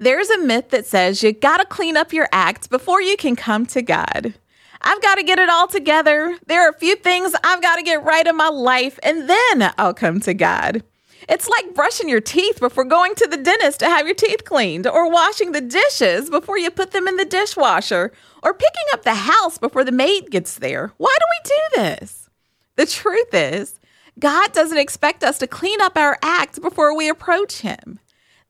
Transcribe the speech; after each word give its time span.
There's 0.03 0.29
a 0.29 0.37
myth 0.37 0.69
that 0.71 0.85
says 0.85 1.23
you 1.23 1.31
gotta 1.31 1.63
clean 1.63 1.95
up 1.95 2.11
your 2.11 2.27
act 2.33 2.69
before 2.69 3.01
you 3.01 3.15
can 3.15 3.37
come 3.37 3.65
to 3.67 3.81
God. 3.81 4.33
I've 4.81 5.01
got 5.01 5.15
to 5.15 5.23
get 5.23 5.39
it 5.39 5.47
all 5.47 5.67
together. 5.67 6.37
There 6.45 6.67
are 6.67 6.71
a 6.71 6.77
few 6.77 6.97
things 6.97 7.33
I've 7.41 7.61
got 7.61 7.77
to 7.77 7.83
get 7.83 8.03
right 8.03 8.27
in 8.27 8.35
my 8.35 8.49
life, 8.49 8.99
and 9.01 9.29
then 9.29 9.71
I'll 9.77 9.93
come 9.93 10.19
to 10.19 10.33
God. 10.33 10.83
It's 11.29 11.47
like 11.47 11.73
brushing 11.73 12.09
your 12.09 12.19
teeth 12.19 12.59
before 12.59 12.83
going 12.83 13.15
to 13.15 13.27
the 13.27 13.37
dentist 13.37 13.79
to 13.79 13.85
have 13.85 14.05
your 14.05 14.13
teeth 14.13 14.43
cleaned, 14.43 14.85
or 14.85 15.09
washing 15.09 15.53
the 15.53 15.61
dishes 15.61 16.29
before 16.29 16.57
you 16.57 16.69
put 16.69 16.91
them 16.91 17.07
in 17.07 17.15
the 17.15 17.23
dishwasher, 17.23 18.11
or 18.43 18.53
picking 18.53 18.87
up 18.91 19.03
the 19.03 19.13
house 19.13 19.57
before 19.57 19.85
the 19.85 19.93
maid 19.93 20.29
gets 20.29 20.55
there. 20.55 20.91
Why 20.97 21.15
do 21.17 21.25
we 21.31 21.49
do 21.49 21.81
this? 21.81 22.29
The 22.75 22.87
truth 22.87 23.33
is, 23.33 23.79
God 24.19 24.51
doesn't 24.51 24.77
expect 24.77 25.23
us 25.23 25.39
to 25.39 25.47
clean 25.47 25.79
up 25.79 25.97
our 25.97 26.19
act 26.21 26.61
before 26.61 26.93
we 26.93 27.07
approach 27.07 27.61
Him. 27.61 27.99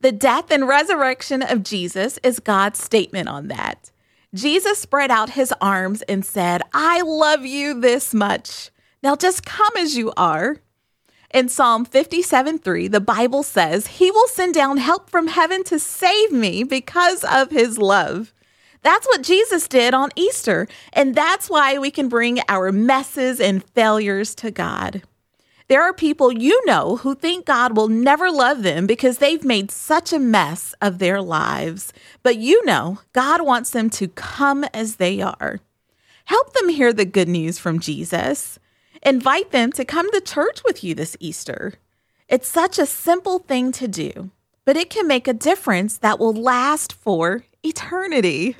The 0.03 0.11
death 0.11 0.51
and 0.51 0.67
resurrection 0.67 1.41
of 1.41 1.63
Jesus 1.63 2.19
is 2.23 2.41
God's 2.41 2.77
statement 2.77 3.29
on 3.29 3.47
that. 3.47 3.89
Jesus 4.33 4.77
spread 4.77 5.09
out 5.09 5.29
his 5.29 5.53
arms 5.61 6.01
and 6.01 6.25
said, 6.25 6.61
I 6.73 6.99
love 6.99 7.45
you 7.45 7.79
this 7.79 8.13
much. 8.13 8.69
Now 9.01 9.15
just 9.15 9.45
come 9.45 9.71
as 9.77 9.95
you 9.95 10.11
are. 10.17 10.57
In 11.33 11.47
Psalm 11.47 11.85
57 11.85 12.59
3, 12.59 12.89
the 12.89 12.99
Bible 12.99 13.43
says, 13.43 13.87
He 13.87 14.11
will 14.11 14.27
send 14.27 14.53
down 14.53 14.75
help 14.75 15.09
from 15.09 15.27
heaven 15.27 15.63
to 15.63 15.79
save 15.79 16.33
me 16.33 16.65
because 16.65 17.23
of 17.23 17.51
his 17.51 17.77
love. 17.77 18.33
That's 18.81 19.07
what 19.07 19.23
Jesus 19.23 19.69
did 19.69 19.93
on 19.93 20.09
Easter, 20.17 20.67
and 20.91 21.15
that's 21.15 21.49
why 21.49 21.77
we 21.77 21.91
can 21.91 22.09
bring 22.09 22.41
our 22.49 22.73
messes 22.73 23.39
and 23.39 23.63
failures 23.63 24.35
to 24.35 24.51
God. 24.51 25.03
There 25.67 25.81
are 25.81 25.93
people 25.93 26.31
you 26.31 26.59
know 26.65 26.97
who 26.97 27.15
think 27.15 27.45
God 27.45 27.75
will 27.75 27.87
never 27.87 28.29
love 28.29 28.63
them 28.63 28.85
because 28.85 29.17
they've 29.17 29.43
made 29.43 29.71
such 29.71 30.11
a 30.11 30.19
mess 30.19 30.75
of 30.81 30.99
their 30.99 31.21
lives. 31.21 31.93
But 32.21 32.37
you 32.37 32.63
know, 32.65 32.99
God 33.13 33.41
wants 33.41 33.69
them 33.69 33.89
to 33.91 34.09
come 34.09 34.65
as 34.73 34.97
they 34.97 35.21
are. 35.21 35.59
Help 36.25 36.53
them 36.53 36.69
hear 36.69 36.93
the 36.93 37.05
good 37.05 37.27
news 37.27 37.59
from 37.59 37.79
Jesus. 37.79 38.59
Invite 39.01 39.51
them 39.51 39.71
to 39.73 39.85
come 39.85 40.11
to 40.11 40.21
church 40.21 40.61
with 40.65 40.83
you 40.83 40.95
this 40.95 41.17
Easter. 41.19 41.73
It's 42.29 42.47
such 42.47 42.79
a 42.79 42.85
simple 42.85 43.39
thing 43.39 43.71
to 43.73 43.87
do, 43.87 44.31
but 44.65 44.77
it 44.77 44.89
can 44.89 45.07
make 45.07 45.27
a 45.27 45.33
difference 45.33 45.97
that 45.97 46.19
will 46.19 46.33
last 46.33 46.93
for 46.93 47.43
eternity. 47.63 48.55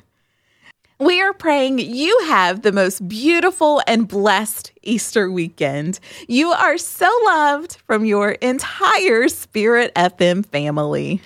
We 1.04 1.20
are 1.20 1.34
praying 1.34 1.80
you 1.80 2.18
have 2.28 2.62
the 2.62 2.72
most 2.72 3.06
beautiful 3.06 3.82
and 3.86 4.08
blessed 4.08 4.72
Easter 4.82 5.30
weekend. 5.30 6.00
You 6.28 6.48
are 6.52 6.78
so 6.78 7.10
loved 7.26 7.76
from 7.86 8.06
your 8.06 8.30
entire 8.30 9.28
Spirit 9.28 9.94
FM 9.96 10.46
family. 10.46 11.20